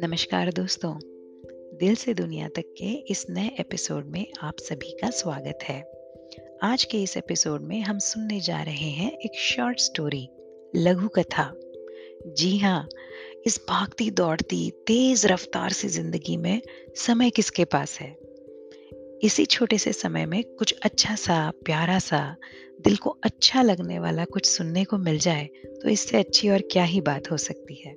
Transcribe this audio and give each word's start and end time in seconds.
नमस्कार 0.00 0.52
दोस्तों, 0.52 0.98
दिल 1.78 1.94
से 1.94 2.14
दुनिया 2.14 2.48
तक 2.48 2.62
के 2.78 2.92
इस 2.92 3.26
नए 3.30 3.50
एपिसोड 3.60 4.06
में 4.06 4.26
आप 4.42 4.56
सभी 4.58 4.90
का 4.90 5.10
स्वागत 5.10 5.58
है। 5.62 5.92
आज 6.62 6.84
के 6.84 7.02
इस 7.02 7.16
एपिसोड 7.16 7.62
में 7.62 7.80
हम 7.80 7.98
सुनने 7.98 8.40
जा 8.40 8.62
रहे 8.62 8.90
हैं 8.90 9.12
एक 9.12 9.38
शॉर्ट 9.38 9.78
स्टोरी, 9.78 10.28
लघु 10.76 11.08
कथा। 11.08 11.54
जी 12.26 12.58
हाँ 12.58 12.88
इस 13.46 13.60
भागती 13.68 14.10
दौड़ती 14.10 14.70
तेज 14.70 15.26
रफ्तार 15.26 15.70
से 15.70 15.88
ज़िंदगी 15.88 16.36
में 16.36 16.62
समय 16.96 17.30
किसके 17.30 17.64
पास 17.64 17.98
है? 18.00 18.29
इसी 19.22 19.44
छोटे 19.46 19.78
से 19.78 19.92
समय 19.92 20.26
में 20.26 20.42
कुछ 20.44 20.74
अच्छा 20.82 21.14
सा, 21.14 21.52
प्यारा 21.64 21.98
सा, 21.98 22.36
दिल 22.80 22.96
को 22.96 23.10
अच्छा 23.24 23.62
लगने 23.62 23.98
वाला 23.98 24.24
कुछ 24.24 24.46
सुनने 24.46 24.84
को 24.84 24.98
मिल 24.98 25.18
जाए 25.18 25.44
तो 25.82 25.88
इससे 25.88 26.18
अच्छी 26.18 26.48
और 26.48 26.62
क्या 26.72 26.84
ही 26.84 27.00
बात 27.00 27.30
हो 27.30 27.36
सकती 27.36 27.74
है। 27.74 27.94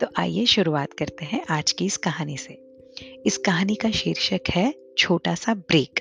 तो 0.00 0.06
आइए 0.16 0.46
शुरुआत 0.46 0.92
करते 0.92 1.24
हैं 1.24 1.44
आज 1.50 1.72
की 1.72 1.84
इस 1.84 1.96
कहानी 1.96 2.36
से। 2.36 2.58
इस 3.26 3.38
कहानी 3.38 3.74
का 3.74 3.90
शीर्षक 3.90 4.40
है 4.50 4.74
छोटा 4.98 5.34
सा 5.34 5.54
ब्रेक। 5.54 6.00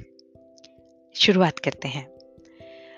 शुरुआत 1.16 1.60
करते 1.60 1.88
हैं। 1.88 2.08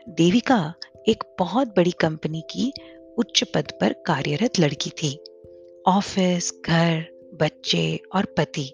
देविका 0.10 0.74
एक 1.08 1.24
बहुत 1.40 1.68
बड़ी 1.68 1.92
कंपनी 1.92 2.44
की 2.52 2.74
उच्च 3.18 3.44
पद 3.44 3.72
पर 3.82 3.94
कार्यरत 3.94 4.60
लड़की 4.60 4.90
थी। 4.90 5.20
ऑफ़िस, 5.88 6.54
घर, 6.66 7.06
बच्चे 7.42 8.00
और 8.16 8.26
पति 8.26 8.72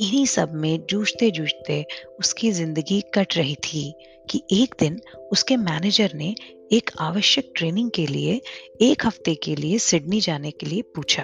इन्हीं 0.00 0.26
सब 0.26 0.52
में 0.54 0.86
जूझते 0.90 1.30
जूझते 1.30 1.84
उसकी 2.18 2.50
ज़िंदगी 2.50 3.00
कट 3.14 3.36
रही 3.36 3.54
थी 3.54 3.94
कि 4.30 4.42
एक 4.52 4.74
दिन 4.80 5.00
उसके 5.32 5.56
मैनेजर 5.56 6.12
ने 6.14 6.34
एक 6.72 6.90
आवश्यक 7.00 7.52
ट्रेनिंग 7.56 7.90
के 7.90 8.06
लिए, 8.06 8.40
एक 8.82 9.06
हफ़्ते 9.06 9.34
के 9.34 9.56
लिए 9.56 9.78
सिडनी 9.78 10.20
जाने 10.20 10.50
के 10.50 10.66
लिए 10.66 10.82
पूछा 10.82 11.22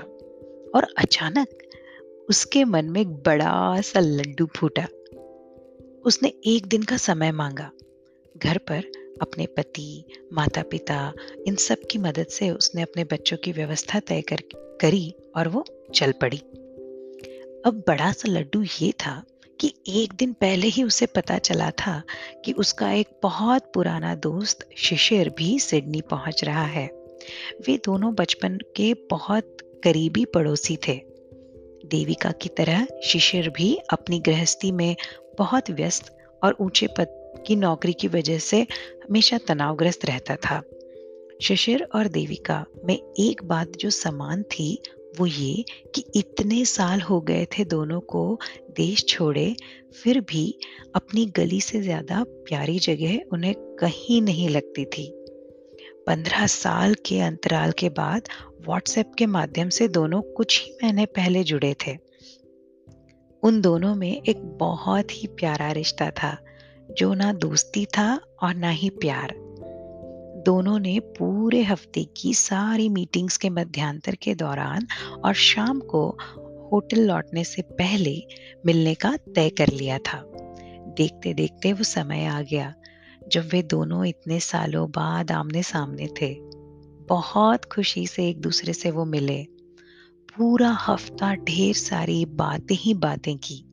और 0.74 0.86
अचानक 0.98 1.48
उसके 2.30 2.64
मन 2.64 2.84
में 2.84 3.00
एक 3.00 3.08
बड़ा 3.08 3.80
सा 3.80 4.00
लड्डू 4.00 4.46
फूटा। 4.56 4.86
उसने 6.04 6.32
एक 6.46 6.66
दिन 6.66 6.82
का 6.82 6.96
समय 6.96 7.32
मांगा। 7.32 7.70
घर 8.36 8.58
पर 8.58 8.82
अपने 9.22 9.46
पति 9.46 10.04
माता 10.32 10.62
पिता 10.62 11.12
इन 11.46 11.56
सब 11.56 11.76
की 11.90 11.98
मदद 11.98 12.26
से 12.26 12.50
उसने 12.50 12.82
अपने 12.82 13.04
बच्चों 13.04 13.36
की 13.36 13.52
व्यवस्था 13.52 14.00
तय 14.00 14.20
कर, 14.20 14.42
करी 14.54 15.14
और 15.36 15.48
वो 15.48 15.64
चल 15.94 16.12
पड़ी। 16.12 16.42
अब 17.66 17.84
बड़ा 17.88 18.12
सा 18.12 18.28
लड्डू 18.28 18.62
ये 18.82 18.92
था 18.92 19.22
कि 19.60 19.74
एक 19.88 20.12
दिन 20.12 20.32
पहले 20.32 20.66
ही 20.66 20.82
उसे 20.82 21.06
पता 21.06 21.38
चला 21.38 21.70
था 21.70 22.02
कि 22.44 22.52
उसका 22.52 22.92
एक 22.92 23.08
बहुत 23.22 23.70
पुराना 23.74 24.14
दोस्त 24.14 24.68
शिशिर 24.76 25.28
भी 25.28 25.58
सिडनी 25.58 26.00
पहुँच 26.00 26.44
रहा 26.44 26.64
है। 26.64 26.86
वे 27.66 27.76
दोनों 27.84 28.14
बचपन 28.14 28.58
के 28.76 28.94
बहुत 28.94 29.56
करीबी 29.84 30.24
पड़ोसी 30.24 30.76
थे। 30.76 31.00
देविका 31.86 32.30
की 32.32 32.48
तरह 32.48 32.86
शिशिर 33.04 33.48
भी 33.48 33.76
अपनी 33.92 34.20
गृहस्थी 34.20 34.72
में 34.72 34.96
बहुत 35.38 35.70
व्यस्त 35.70 36.16
और 36.44 36.56
ऊँचे 36.60 36.86
पद 36.86 37.06
की 37.46 37.56
नौकरी 37.56 37.92
की 37.92 38.08
वजह 38.08 38.38
से 38.38 38.62
हमेशा 39.04 39.38
तनावग्रस्त 39.38 40.04
रहता 40.04 40.36
था। 40.36 40.62
शिशिर 41.42 41.88
और 41.94 42.08
देविका 42.08 42.64
में 42.84 43.14
एक 43.18 43.44
बात 43.44 43.68
जो 43.68 43.90
समान 43.90 44.42
थी 44.42 44.82
वो 45.18 45.26
ये 45.26 45.64
कि 45.94 46.04
इतने 46.16 46.64
साल 46.64 47.00
हो 47.00 47.20
गए 47.20 47.44
थे 47.44 47.64
दोनों 47.64 48.00
को 48.00 48.38
देश 48.76 49.04
छोड़े, 49.08 49.56
फिर 50.02 50.20
भी 50.20 50.58
अपनी 50.94 51.26
गली 51.26 51.60
से 51.60 51.80
ज़्यादा 51.80 52.24
प्यारी 52.24 52.78
जगह 52.78 53.20
उन्हें 53.32 53.54
कहीं 53.80 54.22
नहीं 54.22 54.48
लगती 54.48 54.84
थी। 54.84 55.14
पंद्रह 56.06 56.46
साल 56.46 56.94
के 57.06 57.20
अंतराल 57.20 57.72
के 57.72 57.88
बाद 57.88 58.28
व्हाट्सएप 58.66 59.12
के 59.18 59.26
माध्यम 59.26 59.68
से 59.68 59.88
दोनों 59.88 60.20
कुछ 60.22 60.62
ही 60.64 60.72
महीने 60.72 61.06
पहले 61.06 61.44
जुड़े 61.44 61.74
थे। 61.86 61.96
उन 63.42 63.60
दोनों 63.60 63.94
में 63.94 64.22
एक 64.22 64.42
बहुत 64.58 65.10
ही 65.10 65.26
प्यारा 65.26 65.72
रिश्ता 65.72 66.10
था, 66.10 66.36
जो 66.90 67.14
ना 67.14 67.32
दोस्ती 67.32 67.84
था 67.86 68.20
और 68.42 68.54
ना 68.54 68.70
ही 68.70 68.90
प्यार। 68.90 69.34
दोनों 70.38 70.78
ने 70.78 71.00
पूरे 71.00 71.62
हफ़्ते 71.62 72.04
की 72.16 72.34
सारी 72.34 72.88
मीटिंग्स 72.88 73.36
के 73.36 73.50
मध्यांतर 73.50 74.14
के 74.14 74.34
दौरान 74.34 74.86
और 75.24 75.34
शाम 75.34 75.80
को 75.80 76.18
होटल 76.72 77.00
लौटने 77.00 77.44
से 77.44 77.62
पहले 77.62 78.22
मिलने 78.66 78.94
का 78.94 79.16
तय 79.16 79.50
कर 79.50 79.68
लिया 79.68 79.98
था। 79.98 80.22
देखते 80.96 81.34
देखते 81.34 81.72
वो 81.72 81.84
समय 81.84 82.24
आ 82.24 82.42
गया, 82.42 82.74
जब 83.28 83.48
वे 83.52 83.62
दोनों 83.62 84.04
इतने 84.04 84.40
सालों 84.40 84.90
बाद 84.90 85.30
आमने 85.30 85.62
सामने 85.62 86.08
थे। 86.22 86.34
बहुत 87.08 87.64
खुशी 87.64 88.06
से 88.06 88.28
एक 88.28 88.40
दूसरे 88.40 88.72
से 88.72 88.90
वो 88.90 89.04
मिले। 89.04 89.46
पूरा 90.36 90.70
हफ़्ता 90.70 91.34
ढेर 91.34 91.74
सारी 91.74 92.24
बातें 92.24 92.74
ही 92.74 92.94
बातें 92.94 93.38
की। 93.38 93.64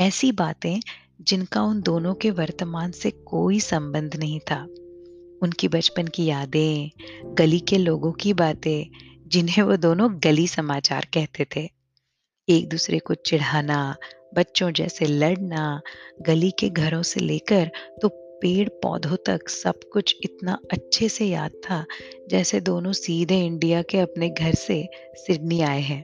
ऐसी 0.00 0.32
बातें 0.32 0.80
जिनका 1.20 1.62
उन 1.62 1.82
दोनों 1.82 2.14
के 2.14 2.30
वर्तमान 2.30 2.90
से 2.90 3.10
कोई 3.10 3.60
संबंध 3.60 4.16
नहीं 4.16 4.40
था। 4.40 4.66
उनकी 5.42 5.68
बचपन 5.68 6.06
की 6.06 6.24
यादें, 6.24 6.90
गली 7.34 7.60
के 7.60 7.78
लोगों 7.78 8.12
की 8.12 8.32
बातें, 8.32 8.86
जिन्हें 9.28 9.62
वो 9.62 9.76
दोनों 9.76 10.10
गली 10.24 10.46
समाचार 10.46 11.06
कहते 11.14 11.46
थे। 11.56 11.70
एक 12.48 12.68
दूसरे 12.68 12.98
को 12.98 13.14
चिढ़ाना, 13.14 13.96
बच्चों 14.34 14.70
जैसे 14.70 15.04
लड़ना, 15.04 15.80
गली 16.22 16.50
के 16.50 16.68
घरों 16.68 17.02
से 17.02 17.20
लेकर 17.20 17.70
तो 18.02 18.08
पेड़ 18.42 18.68
पौधों 18.68 19.16
तक 19.16 19.48
सब 19.48 19.80
कुछ 19.92 20.16
इतना 20.22 20.58
अच्छे 20.72 21.08
से 21.08 21.26
याद 21.26 21.50
था, 21.50 21.84
जैसे 22.30 22.60
दोनों 22.60 22.92
सीधे 22.92 23.40
इंडिया 23.46 23.82
के 23.82 23.98
अपने 23.98 24.28
घर 24.28 24.54
से 24.54 24.88
सिडनी 25.14 25.60
आए 25.60 25.80
हैं। 25.80 26.02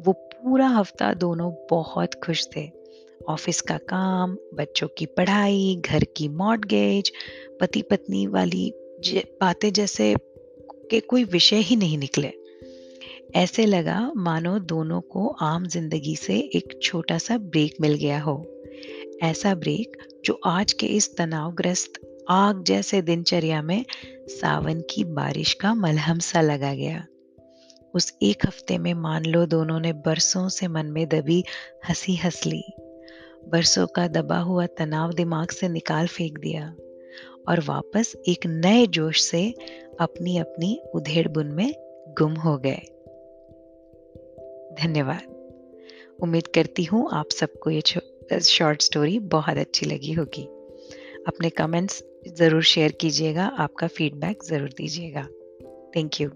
वो 0.00 0.12
पूरा 0.12 0.68
हफ़्ता 0.68 1.14
दोनों 1.14 1.52
बहुत 1.70 2.14
खुश 2.14 2.46
थे। 2.56 2.81
ऑफ़िस 3.28 3.60
का 3.60 3.76
काम, 3.76 4.36
बच्चों 4.54 4.88
की 4.98 5.06
पढ़ाई, 5.06 5.76
घर 5.80 6.04
की 6.04 6.28
मॉडगेज 6.28 7.12
पति 7.60 7.82
पत्नी 7.82 8.26
वाली 8.26 8.72
बातें 9.08 9.72
जैसे 9.72 10.16
के 10.90 11.00
कोई 11.00 11.24
विषय 11.24 11.56
ही 11.56 11.76
नहीं 11.76 11.98
निकले। 11.98 12.32
ऐसे 13.34 13.66
लगा 13.66 14.12
मानो 14.16 14.58
दोनों 14.58 15.00
को 15.00 15.28
आम 15.28 15.66
ज़िंदगी 15.66 16.16
से 16.16 16.38
एक 16.38 16.78
छोटा 16.82 17.18
सा 17.18 17.38
ब्रेक 17.38 17.76
मिल 17.80 17.94
गया 17.94 18.20
हो। 18.20 18.46
ऐसा 19.22 19.54
ब्रेक 19.54 19.96
जो 20.24 20.40
आज 20.46 20.72
के 20.72 20.86
इस 20.86 21.16
तनावग्रस्त, 21.16 21.92
आग 22.28 22.64
जैसे 22.64 23.02
दिनचर्या 23.02 23.62
में 23.62 23.84
सावन 24.28 24.80
की 24.90 25.04
बारिश 25.04 25.54
का 25.54 25.74
मलहम 25.74 26.18
सा 26.18 26.40
लगा 26.40 26.74
गया। 26.74 27.06
उस 27.94 28.18
एक 28.22 28.46
हफ़्ते 28.46 28.78
में 28.78 28.94
मान 28.94 29.24
लो 29.24 29.46
दोनों 29.46 29.80
ने 29.80 29.92
बरसों 29.92 30.48
से 30.48 30.68
मन 30.68 30.86
में 30.86 31.08
दबी 31.08 31.44
हँसी 31.88 32.16
हंस 32.16 32.46
ली। 32.46 32.62
बरसों 33.48 33.86
का 33.86 34.06
दबा 34.08 34.38
हुआ 34.38 34.66
तनाव 34.66 35.12
दिमाग 35.12 35.50
से 35.50 35.68
निकाल 35.68 36.06
फेंक 36.06 36.38
दिया 36.38 36.66
और 37.48 37.60
वापस 37.60 38.14
एक 38.28 38.46
नए 38.46 38.86
जोश 38.86 39.22
से 39.22 39.42
अपनी 40.00 40.38
अपनी 40.38 40.78
उधेड़ 40.94 41.28
बुन 41.28 41.46
में 41.46 41.74
गुम 42.18 42.34
हो 42.34 42.56
गए। 42.58 42.80
धन्यवाद। 44.82 45.30
उम्मीद 46.22 46.46
करती 46.46 46.84
हूँ 46.84 47.08
आप 47.12 47.30
सबको 47.30 47.70
ये 47.70 47.82
शॉर्ट 48.40 48.82
स्टोरी 48.82 49.18
बहुत 49.18 49.58
अच्छी 49.58 49.86
लगी 49.86 50.12
होगी। 50.12 50.44
अपने 51.28 51.50
कमेंट्स 51.50 52.02
ज़रूर 52.28 52.62
शेयर 52.62 52.92
कीजिएगा, 52.92 53.46
आपका 53.46 53.86
फीडबैक 53.86 54.44
ज़रूर 54.44 54.68
दीजिएगा। 54.68 55.26
Thank 55.96 56.20
you 56.20 56.28